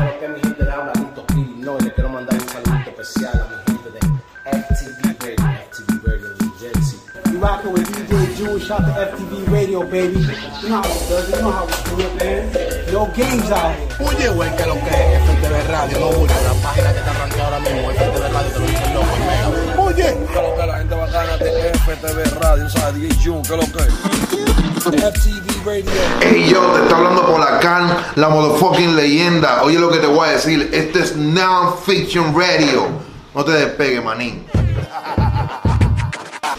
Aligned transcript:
Pero 0.00 0.18
que 0.18 0.28
mi 0.28 0.40
gente 0.40 0.64
de 0.64 0.72
habla 0.72 0.92
Lito 0.94 1.26
No, 1.58 1.76
y 1.78 1.82
le 1.82 1.92
quiero 1.92 2.08
mandar 2.08 2.34
un 2.34 2.48
saludito 2.48 2.90
especial 2.90 3.34
a 3.34 3.46
mi 3.50 3.56
gente 3.68 3.90
de 3.90 4.00
FTV 4.62 5.36
Radio, 5.36 5.60
FTV 5.70 6.06
Radio 6.06 6.28
New 6.40 6.52
Jersey. 6.58 6.98
You 7.30 7.38
rockin' 7.38 7.72
with 7.72 7.86
DJ 8.08 8.36
Jewish 8.38 8.70
out 8.70 8.80
to 8.80 8.92
FTV 8.96 9.52
Radio, 9.52 9.82
baby. 9.82 10.20
You 10.62 10.68
know 10.70 10.80
how 10.80 10.88
it 10.88 11.08
does 11.10 11.28
it, 11.28 11.36
you 11.36 11.42
know 11.42 11.52
how 11.52 11.66
we 11.66 11.72
do 11.84 12.00
it, 12.00 12.14
man. 12.16 12.92
No 12.94 13.06
games 13.12 13.50
out 13.50 13.76
here. 13.76 14.08
Oye, 14.08 14.28
güey, 14.34 14.56
que 14.56 14.66
lo 14.66 14.74
que 14.74 14.88
es 14.88 15.20
FTV 15.20 15.68
Radio, 15.68 15.98
no 16.00 16.06
Julio, 16.12 16.36
la 16.48 16.54
página 16.62 16.92
que 16.94 17.00
te 17.00 17.10
arranqué 17.10 17.40
ahora 17.42 17.60
mismo, 17.60 17.90
FTV 17.90 18.32
Radio, 18.32 18.50
te 18.52 18.58
lo 18.58 18.66
dice 18.66 18.84
el 18.84 18.94
loco, 18.94 19.16
mega. 19.28 19.69
Oye, 20.00 20.16
que 20.32 20.34
lo 20.34 20.56
que 20.56 20.66
la 20.66 20.78
gente 20.78 20.94
bacana 20.94 21.36
de 21.36 21.72
FTV 21.74 22.40
Radio, 22.40 22.70
¿sabes? 22.70 23.02
DJ 23.02 23.16
Jun, 23.22 23.42
que 23.42 23.56
lo 23.56 23.62
que 23.62 23.84
FTV 24.98 25.66
Radio. 25.66 25.84
Hey 26.22 26.48
yo, 26.48 26.62
te 26.72 26.82
está 26.82 26.96
hablando 26.96 27.26
por 27.26 27.38
la 27.38 27.60
can, 27.60 27.94
la 28.16 28.30
motherfucking 28.30 28.96
leyenda. 28.96 29.62
Oye 29.62 29.78
lo 29.78 29.90
que 29.90 29.98
te 29.98 30.06
voy 30.06 30.26
a 30.28 30.32
decir, 30.32 30.70
este 30.72 31.00
es 31.00 31.16
Non-Fiction 31.16 32.34
Radio. 32.34 32.88
No 33.34 33.44
te 33.44 33.52
despegues, 33.52 34.02
manín. 34.02 34.46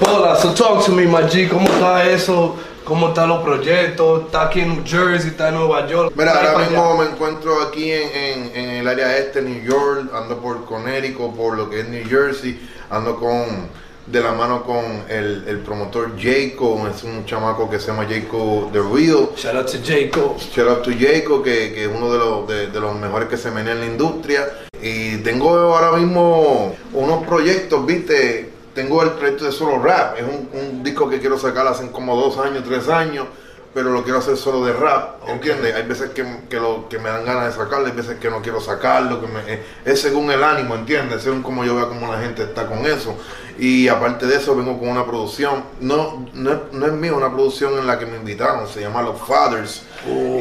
Hola, 0.02 0.36
so 0.40 0.54
talk 0.54 0.86
to 0.86 0.92
me, 0.92 1.06
my 1.06 1.24
G. 1.24 1.50
¿Cómo 1.50 1.68
está 1.68 2.08
eso? 2.08 2.56
¿Cómo 2.84 3.10
están 3.10 3.30
los 3.30 3.44
proyectos? 3.44 4.26
¿Está 4.26 4.44
aquí 4.48 4.62
en 4.62 4.70
New 4.70 4.84
Jersey? 4.86 5.30
¿Está 5.32 5.50
en 5.50 5.56
Nueva 5.56 5.88
York? 5.88 6.14
Mira, 6.16 6.34
ahora 6.34 6.58
mismo 6.60 6.94
allá. 6.94 7.04
me 7.04 7.10
encuentro 7.12 7.62
aquí 7.62 7.92
en, 7.92 8.10
en- 8.14 8.52
en 8.56 8.70
el 8.72 8.88
área 8.88 9.18
este, 9.18 9.42
New 9.42 9.64
York, 9.64 10.12
ando 10.14 10.40
por 10.40 10.66
Connecticut, 10.66 11.36
por 11.36 11.56
lo 11.58 11.70
que 11.70 11.82
es 11.82 11.90
New 11.90 12.04
Jersey, 12.10 12.60
ando 12.90 13.18
con 13.18 13.70
de 14.08 14.20
la 14.20 14.32
mano 14.34 14.64
con 14.64 14.84
el, 15.10 15.46
el 15.48 15.60
promotor 15.60 16.14
Jacob, 16.20 16.88
es 16.94 17.04
un 17.04 17.24
chamaco 17.26 17.70
que 17.70 17.80
se 17.80 17.88
llama 17.92 18.06
Jacob 18.10 18.72
The 18.74 18.80
Real. 18.80 19.30
Shout 19.38 19.56
out 19.56 19.72
to 19.72 19.78
Jacob. 19.86 20.38
Shout 20.40 20.68
out 20.68 20.82
to 20.84 20.92
Jacob, 21.00 21.44
que, 21.44 21.72
que 21.72 21.84
es 21.86 21.90
uno 21.96 22.12
de 22.12 22.18
los, 22.18 22.48
de, 22.48 22.68
de 22.68 22.80
los 22.80 22.96
mejores 22.96 23.30
que 23.30 23.38
se 23.38 23.52
menea 23.52 23.74
en 23.74 23.80
la 23.80 23.86
industria. 23.86 24.50
Y 24.82 25.18
tengo 25.18 25.52
ahora 25.52 25.96
mismo 25.98 26.76
unos 26.94 27.26
proyectos, 27.28 27.86
viste. 27.86 28.51
Tengo 28.74 29.04
el 29.04 29.12
proyecto 29.12 29.46
de 29.46 29.52
solo 29.52 29.82
rap. 29.82 30.18
Es 30.18 30.24
un, 30.24 30.50
un 30.60 30.84
disco 30.84 31.10
que 31.10 31.20
quiero 31.20 31.38
sacar 31.38 31.68
hace 31.68 31.90
como 31.92 32.16
dos 32.16 32.38
años, 32.38 32.64
tres 32.66 32.88
años. 32.90 33.26
Pero 33.74 33.90
lo 33.92 34.04
quiero 34.04 34.20
hacer 34.20 34.36
solo 34.36 34.66
de 34.66 34.74
rap, 34.74 35.30
¿entiendes? 35.30 35.74
Hay 35.74 35.84
veces 35.84 36.10
que, 36.10 36.26
que, 36.50 36.58
lo, 36.60 36.90
que 36.90 37.00
me 37.00 37.08
dan 37.08 37.24
ganas 37.24 37.46
de 37.46 37.52
sacarlo, 37.64 37.86
hay 37.86 37.94
veces 37.94 38.20
que 38.20 38.30
no 38.30 38.42
quiero 38.42 38.60
sacarlo, 38.60 39.22
que 39.22 39.28
me- 39.28 39.54
eh, 39.54 39.64
es 39.86 40.02
según 40.02 40.30
el 40.30 40.44
ánimo, 40.44 40.76
¿entiendes? 40.76 41.22
Según 41.22 41.42
como 41.42 41.64
yo 41.64 41.78
vea 41.78 41.86
cómo 41.86 42.12
la 42.12 42.20
gente 42.20 42.44
está 42.44 42.66
con 42.68 42.86
eso. 42.86 43.16
Y 43.58 43.88
aparte 43.88 44.26
de 44.26 44.36
eso, 44.36 44.58
vengo 44.58 44.78
con 44.78 44.90
una 44.90 45.06
producción, 45.06 45.64
no, 45.80 46.28
no, 46.34 46.52
es, 46.52 46.58
no 46.74 46.86
es 46.86 46.92
mía, 46.92 47.14
una 47.14 47.32
producción 47.32 47.78
en 47.80 47.88
la 47.88 47.98
que 47.98 48.06
me 48.06 48.18
invitaron, 48.18 48.68
se 48.68 48.82
llama 48.82 49.04
Los 49.04 49.22
Fathers. 49.22 49.84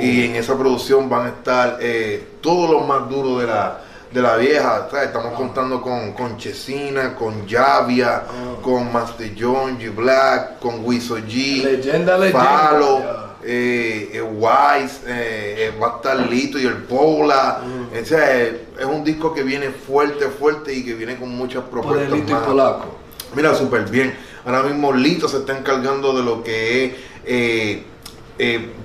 Y 0.03 0.25
en 0.25 0.35
esa 0.35 0.59
producción 0.59 1.09
van 1.09 1.27
a 1.27 1.29
estar 1.29 1.79
eh, 1.81 2.27
todos 2.41 2.69
los 2.69 2.85
más 2.85 3.09
duros 3.09 3.43
de 3.43 3.47
la, 3.47 3.81
de 4.13 4.23
la 4.23 4.37
vieja. 4.37 4.89
¿sabes? 4.91 5.07
Estamos 5.07 5.35
contando 5.35 5.81
con, 5.81 6.13
con 6.13 6.37
Chesina, 6.37 7.15
con 7.15 7.49
Javia, 7.49 8.25
con 8.63 8.93
Master 8.93 9.33
John, 9.39 9.79
G 9.79 9.95
Black, 9.95 10.59
con 10.59 10.85
Wiso 10.85 11.17
G, 11.19 11.63
Leyenda, 11.65 12.19
leyenda. 12.19 12.43
Falo, 12.43 13.03
eh, 13.43 14.11
eh, 14.13 14.23
Wise, 14.23 15.01
eh, 15.07 15.73
va 15.81 15.95
a 15.95 15.97
estar 15.97 16.19
Lito 16.29 16.59
y 16.59 16.67
el 16.67 16.79
Pola. 16.79 17.61
O 18.01 18.05
sea, 18.05 18.41
eh, 18.41 18.67
es 18.79 18.85
un 18.85 19.05
disco 19.05 19.33
que 19.33 19.43
viene 19.43 19.71
fuerte, 19.71 20.29
fuerte 20.29 20.75
y 20.75 20.85
que 20.85 20.95
viene 20.95 21.17
con 21.17 21.31
muchas 21.31 21.65
propuestas. 21.65 22.09
Poderito 22.09 22.33
y. 22.33 22.47
Polaco. 22.47 22.97
Mira, 23.35 23.55
súper 23.55 23.89
bien. 23.89 24.15
Ahora 24.45 24.63
mismo 24.63 24.93
Lito 24.93 25.29
se 25.29 25.39
está 25.39 25.57
encargando 25.57 26.17
de 26.17 26.23
lo 26.23 26.43
que 26.43 26.97
es 27.27 27.85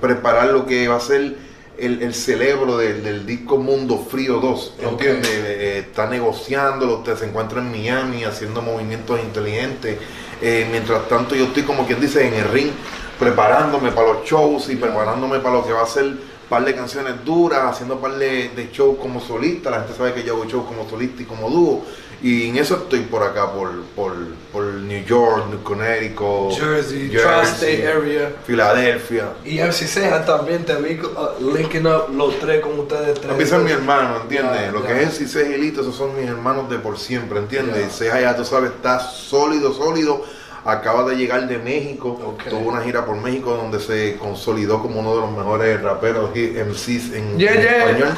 preparar 0.00 0.48
lo 0.48 0.66
que 0.66 0.86
va 0.86 0.96
a 0.96 1.00
ser 1.00 1.45
el, 1.78 2.02
el 2.02 2.14
cerebro 2.14 2.76
del, 2.76 3.02
del 3.02 3.26
disco 3.26 3.58
Mundo 3.58 3.98
Frío 3.98 4.40
2. 4.40 4.74
Ok. 4.78 4.92
¿Entiendes? 4.92 5.30
Eh, 5.30 5.78
está 5.78 6.06
negociándolo, 6.06 6.98
usted 6.98 7.16
se 7.16 7.26
encuentra 7.26 7.60
en 7.60 7.70
Miami 7.70 8.24
haciendo 8.24 8.62
movimientos 8.62 9.20
inteligentes. 9.20 9.98
Eh, 10.40 10.66
mientras 10.70 11.08
tanto, 11.08 11.34
yo 11.34 11.44
estoy 11.44 11.62
como 11.62 11.86
quien 11.86 12.00
dice 12.00 12.26
en 12.26 12.34
el 12.34 12.48
ring 12.48 12.70
preparándome 13.18 13.92
para 13.92 14.12
los 14.12 14.24
shows 14.24 14.68
y 14.68 14.76
preparándome 14.76 15.38
para 15.38 15.56
lo 15.56 15.66
que 15.66 15.72
va 15.72 15.82
a 15.82 15.86
ser 15.86 16.12
par 16.48 16.64
de 16.64 16.74
canciones 16.74 17.24
duras, 17.24 17.60
haciendo 17.64 17.98
par 18.00 18.16
de, 18.16 18.50
de 18.50 18.70
shows 18.72 18.98
como 18.98 19.20
solista. 19.20 19.70
La 19.70 19.80
gente 19.80 19.94
sabe 19.96 20.14
que 20.14 20.22
yo 20.22 20.34
hago 20.34 20.44
shows 20.44 20.66
como 20.66 20.88
solista 20.88 21.22
y 21.22 21.24
como 21.24 21.50
dúo. 21.50 21.82
Y 22.22 22.48
en 22.48 22.56
eso 22.56 22.76
estoy 22.76 23.00
por 23.00 23.22
acá, 23.22 23.52
por, 23.52 23.70
por, 23.94 24.14
por 24.50 24.64
New 24.64 25.04
York, 25.04 25.48
New 25.50 25.62
Connecticut, 25.62 26.52
Jersey, 26.52 27.10
Tri-State 27.10 27.86
area. 27.86 28.32
Filadelfia. 28.46 29.34
Y 29.44 29.58
MC 29.58 29.86
Ceja 29.86 30.24
también 30.24 30.64
te 30.64 30.74
vi 30.76 30.98
uh, 30.98 31.54
linking 31.54 31.86
up 31.86 32.06
los 32.10 32.38
tres 32.38 32.62
con 32.62 32.78
ustedes 32.78 33.20
tres. 33.20 33.32
Empieza 33.32 33.58
mi 33.58 33.70
hermano, 33.70 34.22
¿entiendes? 34.22 34.60
Ya, 34.62 34.72
Lo 34.72 34.82
ya. 34.82 34.88
que 34.88 35.02
es 35.02 35.08
el 35.08 35.12
Cisé 35.12 35.56
y 35.56 35.60
Lito, 35.60 35.82
esos 35.82 35.94
son 35.94 36.16
mis 36.16 36.26
hermanos 36.26 36.70
de 36.70 36.78
por 36.78 36.98
siempre, 36.98 37.38
¿entiendes? 37.38 37.76
Ya. 37.76 37.86
Y 37.86 37.90
Ceja 37.90 38.20
ya 38.22 38.34
tú 38.34 38.46
sabes, 38.46 38.70
está 38.70 38.98
sólido, 38.98 39.74
sólido. 39.74 40.24
Acaba 40.66 41.08
de 41.08 41.16
llegar 41.16 41.46
de 41.46 41.58
México, 41.58 42.36
tuvo 42.50 42.70
una 42.70 42.80
gira 42.82 43.06
por 43.06 43.16
México 43.16 43.54
donde 43.56 43.78
se 43.78 44.16
consolidó 44.16 44.82
como 44.82 45.00
uno 45.00 45.14
de 45.14 45.20
los 45.20 45.30
mejores 45.30 45.80
raperos 45.80 46.30
MCs 46.30 47.12
en, 47.14 47.38
Yeah, 47.38 47.52
en 47.54 47.60
yeah. 47.62 47.86
español. 47.86 48.16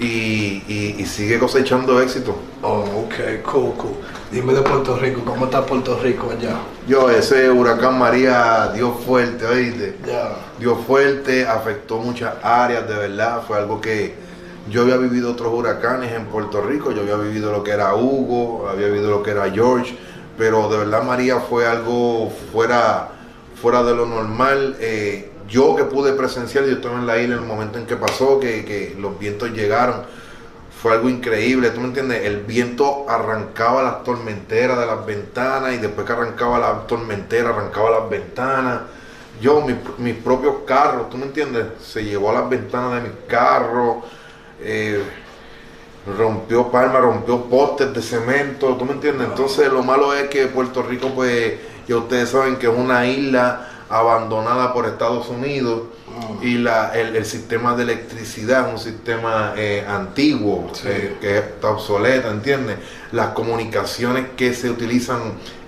Y, 0.00 0.64
y- 0.66 0.96
y 0.98 1.06
sigue 1.06 1.38
cosechando 1.38 2.00
éxito. 2.00 2.34
Oh, 2.62 2.80
ok, 3.04 3.42
cool, 3.44 3.72
cool. 3.76 3.92
Dime 4.32 4.52
de 4.52 4.62
Puerto 4.62 4.96
Rico, 4.96 5.22
¿cómo 5.24 5.44
está 5.44 5.64
Puerto 5.64 5.96
Rico 6.02 6.30
allá? 6.36 6.56
Yo, 6.88 7.08
ese 7.10 7.48
huracán 7.50 7.96
María 7.98 8.72
dio 8.74 8.92
fuerte, 8.92 9.46
¿oíste? 9.46 9.96
Ya. 10.04 10.32
dio 10.58 10.74
fuerte, 10.74 11.46
afectó 11.46 11.98
muchas 11.98 12.34
áreas, 12.42 12.88
de 12.88 12.94
verdad, 12.94 13.42
fue 13.46 13.56
algo 13.58 13.80
que 13.80 14.14
yo 14.68 14.82
había 14.82 14.96
vivido 14.96 15.30
otros 15.32 15.52
huracanes 15.52 16.10
en 16.12 16.24
Puerto 16.26 16.60
Rico, 16.62 16.90
yo 16.90 17.02
había 17.02 17.16
vivido 17.16 17.52
lo 17.52 17.62
que 17.62 17.70
era 17.70 17.94
Hugo, 17.94 18.66
había 18.68 18.88
vivido 18.88 19.10
lo 19.10 19.22
que 19.22 19.30
era 19.30 19.48
George, 19.50 19.96
pero 20.38 20.68
de 20.68 20.78
verdad 20.78 21.02
María 21.02 21.38
fue 21.40 21.66
algo 21.66 22.30
fuera, 22.52 23.08
fuera 23.60 23.82
de 23.82 23.94
lo 23.94 24.06
normal. 24.06 24.76
eh, 24.80 25.30
yo 25.48 25.76
que 25.76 25.84
pude 25.84 26.12
presenciar, 26.14 26.64
yo 26.64 26.72
estaba 26.72 26.98
en 26.98 27.06
la 27.06 27.18
isla 27.18 27.34
en 27.36 27.42
el 27.42 27.46
momento 27.46 27.78
en 27.78 27.86
que 27.86 27.96
pasó, 27.96 28.40
que, 28.40 28.64
que 28.64 28.96
los 28.98 29.18
vientos 29.18 29.50
llegaron, 29.50 29.96
fue 30.82 30.92
algo 30.92 31.08
increíble, 31.10 31.70
¿tú 31.70 31.80
me 31.80 31.88
entiendes? 31.88 32.24
El 32.24 32.40
viento 32.40 33.04
arrancaba 33.08 33.82
las 33.82 34.04
tormenteras 34.04 34.78
de 34.78 34.86
las 34.86 35.04
ventanas 35.04 35.74
y 35.74 35.78
después 35.78 36.06
que 36.06 36.12
arrancaba 36.14 36.58
la 36.58 36.86
tormentera, 36.86 37.50
arrancaba 37.50 37.90
las 37.90 38.10
ventanas. 38.10 38.80
Yo, 39.40 39.60
mi- 39.60 39.76
mis 39.98 40.14
propios 40.16 40.56
carros, 40.66 41.10
¿tú 41.10 41.16
me 41.18 41.26
entiendes? 41.26 41.66
Se 41.82 42.04
llevó 42.04 42.30
a 42.30 42.34
las 42.40 42.48
ventanas 42.48 43.02
de 43.02 43.08
mi 43.08 43.14
carro, 43.28 44.02
eh, 44.60 45.02
rompió 46.06 46.70
palmas, 46.70 47.00
rompió 47.00 47.44
postes 47.44 47.92
de 47.94 48.02
cemento, 48.02 48.76
¿tú 48.76 48.84
me 48.84 48.92
entiendes? 48.92 49.28
Entonces 49.28 49.72
lo 49.72 49.82
malo 49.82 50.14
es 50.14 50.28
que 50.28 50.46
Puerto 50.46 50.82
Rico, 50.82 51.10
pues, 51.14 51.54
ya 51.88 51.96
ustedes 51.96 52.30
saben 52.30 52.56
que 52.56 52.66
es 52.66 52.72
una 52.76 53.06
isla 53.06 53.68
abandonada 53.88 54.72
por 54.72 54.86
Estados 54.86 55.28
Unidos 55.28 55.82
y 56.40 56.58
la, 56.58 56.92
el, 56.94 57.16
el 57.16 57.24
sistema 57.24 57.74
de 57.74 57.82
electricidad 57.84 58.66
es 58.68 58.74
un 58.74 58.78
sistema 58.78 59.54
eh, 59.56 59.84
antiguo, 59.86 60.70
Sí. 60.72 60.88
eh, 60.88 61.16
que 61.20 61.38
está 61.38 61.70
obsoleto, 61.70 62.30
¿entiendes? 62.30 62.76
Las 63.12 63.28
comunicaciones 63.28 64.26
que 64.36 64.54
se 64.54 64.70
utilizan 64.70 65.18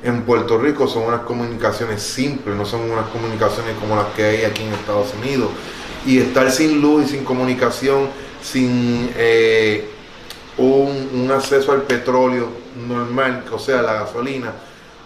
en 0.03 0.23
Puerto 0.23 0.59
Rico 0.59 0.87
son 0.87 1.05
unas 1.05 1.21
comunicaciones 1.23 2.03
simples, 2.03 2.55
no 2.57 2.65
son 2.65 2.91
unas 2.91 3.07
comunicaciones 3.09 3.75
como 3.81 3.97
las 3.97 4.07
que 4.15 4.25
hay 4.25 4.45
aquí 4.45 4.63
en 4.63 4.73
Estados 4.75 5.15
Unidos. 5.21 5.51
Y 6.07 6.19
estar 6.19 6.51
sin 6.51 6.81
luz 6.81 7.07
y 7.07 7.09
sin 7.09 7.25
comunicación, 7.25 8.09
sin 8.41 9.11
eh, 9.17 9.91
un, 10.59 11.11
un 11.15 11.31
acceso 11.31 11.73
al 11.73 11.83
petróleo 11.83 12.49
normal, 12.89 13.45
o 13.53 13.59
sea, 13.59 13.83
la 13.83 13.95
gasolina, 13.95 14.53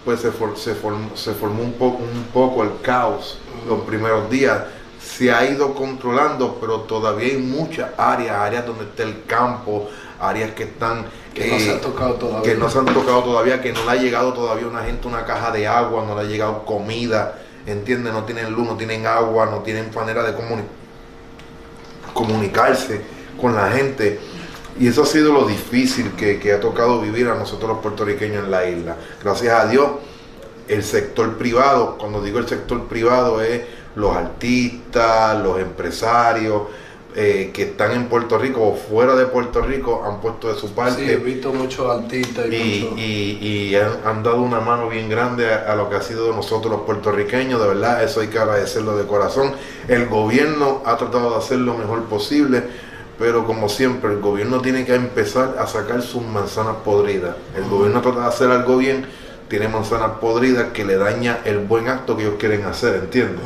pues 0.05 0.21
se, 0.21 0.31
for- 0.31 0.56
se, 0.56 0.75
formó, 0.75 1.16
se 1.16 1.33
formó 1.33 1.62
un, 1.62 1.72
poco 1.72 1.99
un 2.03 2.25
poco 2.33 2.62
el 2.62 2.71
caos 2.83 3.38
los 3.69 3.81
primeros 3.81 4.31
días. 4.31 4.59
Se 5.03 5.33
ha 5.33 5.44
ido 5.50 5.75
controlando, 5.75 6.59
pero 6.60 6.81
todavía 6.81 7.28
hay 7.33 7.39
muchas 7.39 7.91
áreas, 7.97 8.37
áreas 8.37 8.66
donde 8.66 8.84
está 8.84 9.03
el 9.03 9.25
campo, 9.27 9.89
áreas 10.21 10.51
que 10.53 10.65
están... 10.65 11.07
Que 11.34 11.47
no 11.48 11.57
eh, 11.57 11.60
se 11.60 11.71
ha 11.72 11.80
tocado 11.80 12.15
todavía. 12.15 12.42
que 12.53 12.59
no 12.59 12.69
se 12.69 12.78
han 12.78 12.86
tocado 12.86 13.22
todavía, 13.22 13.63
que 13.63 13.72
no 13.72 13.84
le 13.84 13.91
ha 13.91 13.95
llegado 13.97 14.33
todavía 14.33 14.66
una 14.66 14.83
gente 14.83 15.09
una 15.09 15.25
caja 15.25 15.51
de 15.53 15.66
agua, 15.66 16.04
no 16.07 16.15
le 16.15 16.21
ha 16.22 16.25
llegado 16.25 16.65
comida, 16.65 17.39
¿entiendes? 17.66 18.13
No 18.13 18.25
tienen 18.25 18.53
luz, 18.53 18.66
no 18.66 18.77
tienen 18.77 19.07
agua, 19.07 19.47
no 19.47 19.59
tienen 19.60 19.91
manera 19.95 20.22
de 20.22 20.33
comuni- 20.36 20.65
comunicarse 22.13 23.01
con 23.41 23.54
la 23.54 23.71
gente. 23.71 24.21
Y 24.78 24.89
eso 24.89 25.03
ha 25.03 25.07
sido 25.07 25.33
lo 25.33 25.47
difícil 25.47 26.13
que, 26.13 26.39
que 26.39 26.53
ha 26.53 26.61
tocado 26.61 27.01
vivir 27.01 27.28
a 27.28 27.34
nosotros 27.34 27.69
los 27.71 27.78
puertorriqueños 27.81 28.45
en 28.45 28.51
la 28.51 28.69
isla. 28.69 28.97
Gracias 29.22 29.53
a 29.53 29.67
Dios, 29.67 29.89
el 30.69 30.83
sector 30.83 31.37
privado, 31.37 31.97
cuando 31.99 32.22
digo 32.22 32.39
el 32.39 32.49
sector 32.49 32.87
privado 32.87 33.41
es 33.43 33.63
los 33.97 34.15
artistas, 34.17 35.43
los 35.43 35.59
empresarios 35.59 36.63
eh, 37.17 37.51
que 37.53 37.65
están 37.65 37.91
en 37.91 38.07
Puerto 38.07 38.39
Rico 38.39 38.63
o 38.63 38.77
fuera 38.77 39.17
de 39.17 39.27
Puerto 39.27 39.61
Rico 39.63 40.05
han 40.07 40.21
puesto 40.21 40.47
de 40.53 40.59
su 40.59 40.71
parte 40.73 41.05
Sí, 41.05 41.11
he 41.11 41.16
visto 41.16 41.53
muchos 41.53 41.91
artistas 41.91 42.47
y, 42.49 42.55
y, 42.55 43.39
y- 43.43 43.69
y 43.71 43.75
han, 43.75 43.91
han 44.07 44.23
dado 44.23 44.41
una 44.43 44.61
mano 44.61 44.89
bien 44.89 45.09
grande 45.09 45.53
a, 45.53 45.73
a 45.73 45.75
lo 45.75 45.91
que 45.91 45.97
ha 45.97 46.03
sido 46.03 46.27
de 46.28 46.37
nosotros 46.37 46.71
los 46.73 46.83
puertorriqueños, 46.83 47.61
de 47.61 47.66
verdad, 47.66 48.05
eso 48.05 48.21
hay 48.21 48.28
que 48.28 48.39
agradecerlo 48.39 48.97
de 48.97 49.07
corazón. 49.09 49.53
El 49.89 50.07
gobierno 50.07 50.83
ha 50.87 50.97
tratado 50.97 51.31
de 51.33 51.37
hacer 51.39 51.59
lo 51.59 51.77
mejor 51.77 52.05
posible, 52.05 52.63
pero 53.21 53.47
como 53.47 53.69
siempre 53.69 54.15
el 54.15 54.21
gobierno 54.21 54.63
tiene 54.63 54.87
que 54.87 54.95
empezar 54.95 55.57
a 55.61 55.67
sacar 55.67 56.01
sus 56.01 56.22
manzanas 56.22 56.77
podridas. 56.83 57.37
El 57.55 57.69
gobierno 57.69 58.01
trata 58.01 58.22
de 58.22 58.27
hacer 58.27 58.51
algo 58.51 58.78
bien, 58.78 59.05
tiene 59.47 59.69
manzanas 59.69 60.13
podridas 60.22 60.69
que 60.72 60.87
le 60.87 60.97
daña 60.97 61.41
el 61.45 61.59
buen 61.59 61.91
acto 61.91 62.17
que 62.17 62.22
ellos 62.22 62.37
quieren 62.39 62.65
hacer, 62.65 62.95
¿entiendes? 62.95 63.41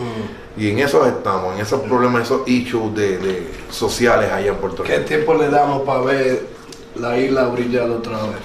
Y 0.57 0.71
en 0.71 0.79
eso 0.79 1.05
estamos, 1.05 1.57
en 1.57 1.63
esos 1.63 1.81
problemas, 1.81 2.23
esos 2.23 2.47
issues 2.47 2.95
de, 2.95 3.19
de 3.19 3.51
sociales 3.69 4.31
allá 4.31 4.53
en 4.53 4.59
Puerto 4.59 4.85
Rico. 4.85 4.95
¿Qué 4.95 5.03
tiempo 5.03 5.35
le 5.35 5.51
damos 5.51 5.83
para 5.83 6.03
ver 6.03 6.47
la 6.95 7.19
isla 7.19 7.49
brillar 7.49 7.91
otra 7.91 8.19
vez? 8.19 8.37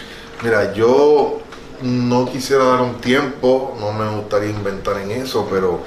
Mira, 0.44 0.74
yo 0.74 1.42
no 1.84 2.26
quisiera 2.26 2.64
dar 2.64 2.82
un 2.82 2.96
tiempo, 2.96 3.78
no 3.80 3.94
me 3.94 4.10
gustaría 4.16 4.50
inventar 4.50 5.00
en 5.00 5.12
eso, 5.12 5.48
pero 5.48 5.82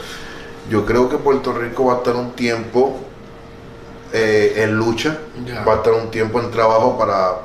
yo 0.70 0.86
creo 0.86 1.08
que 1.08 1.16
Puerto 1.16 1.52
Rico 1.52 1.86
va 1.86 1.94
a 1.94 1.96
estar 1.96 2.14
un 2.14 2.30
tiempo 2.30 3.00
eh, 4.12 4.54
en 4.64 4.76
lucha, 4.76 5.18
va 5.66 5.72
a 5.74 5.76
estar 5.76 5.92
un 5.92 6.10
tiempo 6.10 6.40
en 6.40 6.50
trabajo 6.50 6.98
para 6.98 7.36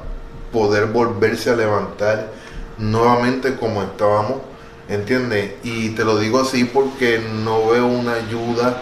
poder 0.51 0.87
volverse 0.87 1.49
a 1.49 1.55
levantar 1.55 2.31
nuevamente 2.77 3.55
como 3.55 3.81
estábamos, 3.83 4.37
¿entiendes? 4.89 5.51
Y 5.63 5.89
te 5.91 6.03
lo 6.05 6.17
digo 6.17 6.39
así 6.39 6.63
porque 6.65 7.21
no 7.43 7.67
veo 7.69 7.87
una 7.87 8.13
ayuda 8.13 8.81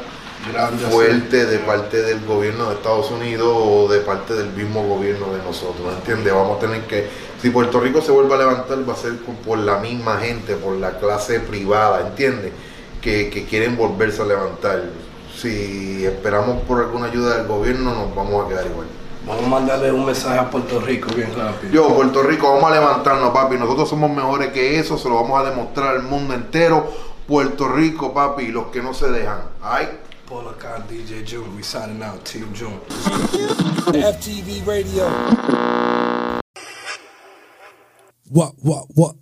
Grande 0.51 0.85
así. 0.85 0.93
fuerte 0.93 1.45
de 1.47 1.57
parte 1.59 2.01
del 2.03 2.23
gobierno 2.25 2.69
de 2.69 2.75
Estados 2.75 3.09
Unidos 3.09 3.47
o 3.51 3.87
de 3.87 3.99
parte 4.01 4.33
del 4.35 4.49
mismo 4.51 4.87
gobierno 4.87 5.33
de 5.33 5.39
nosotros, 5.43 5.93
¿entiendes? 5.97 6.33
Vamos 6.33 6.57
a 6.57 6.59
tener 6.61 6.81
que, 6.83 7.07
si 7.41 7.49
Puerto 7.49 7.79
Rico 7.79 8.01
se 8.01 8.11
vuelve 8.11 8.33
a 8.35 8.37
levantar, 8.37 8.77
va 8.87 8.93
a 8.93 8.97
ser 8.97 9.17
por- 9.17 9.35
por 9.35 9.57
la 9.57 9.77
misma 9.79 10.17
gente, 10.19 10.55
por 10.55 10.75
la 10.75 10.99
clase 10.99 11.39
privada, 11.39 12.07
¿entiendes? 12.07 12.51
Que, 13.01 13.29
que 13.29 13.45
quieren 13.45 13.75
volverse 13.77 14.21
a 14.21 14.25
levantar. 14.25 14.83
Si 15.35 16.05
esperamos 16.05 16.61
por 16.63 16.81
alguna 16.81 17.07
ayuda 17.07 17.37
del 17.37 17.47
gobierno, 17.47 17.93
nos 17.93 18.15
vamos 18.15 18.45
a 18.45 18.49
quedar 18.49 18.65
igual. 18.65 18.87
Vamos 19.27 19.43
a 19.43 19.47
mandarle 19.47 19.91
un 19.91 20.05
mensaje 20.05 20.39
a 20.39 20.49
Puerto 20.49 20.79
Rico 20.79 21.09
bien 21.15 21.33
rápido. 21.35 21.73
Yo, 21.73 21.95
Puerto 21.95 22.21
Rico, 22.21 22.53
vamos 22.53 22.71
a 22.71 22.75
levantarnos, 22.75 23.31
papi. 23.31 23.57
Nosotros 23.57 23.89
somos 23.89 24.11
mejores 24.11 24.51
que 24.51 24.79
eso, 24.79 24.97
se 24.97 25.09
lo 25.09 25.15
vamos 25.15 25.39
a 25.41 25.49
demostrar 25.49 25.95
al 25.95 26.03
mundo 26.03 26.33
entero. 26.33 26.87
Puerto 27.27 27.67
Rico, 27.67 28.13
papi, 28.13 28.47
los 28.47 28.67
que 28.67 28.81
no 28.81 28.93
se 28.93 29.09
dejan. 29.09 29.39
Ay. 29.61 29.99
Paul 30.29 30.47
acá, 30.47 30.83
DJ 30.89 31.23
June, 31.23 31.55
we 31.55 31.63
signing 31.63 32.01
out, 32.01 32.23
Team 32.23 32.51
June. 32.53 32.79
FTV 33.93 34.65
Radio. 34.65 35.07
What, 38.29 38.53
what, 38.61 38.85
what? 38.95 39.15